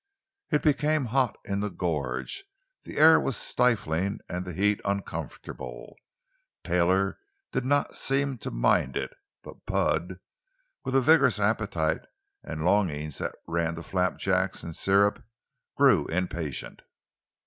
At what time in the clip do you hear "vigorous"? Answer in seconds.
11.01-11.39